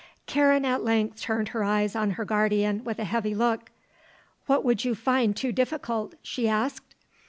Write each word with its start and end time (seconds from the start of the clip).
Karen 0.25 0.65
at 0.65 0.83
length 0.83 1.21
turned 1.21 1.49
her 1.49 1.63
eyes 1.63 1.95
on 1.95 2.09
her 2.17 2.25
guardian 2.25 2.83
with 2.83 2.97
a 2.97 3.03
heavy 3.03 3.35
look. 3.35 3.69
"What 4.47 4.65
would 4.65 4.83
you 4.83 4.95
find 4.95 5.35
too 5.37 5.51
difficult?" 5.51 6.15
she 6.23 6.49
asked. 6.49 6.95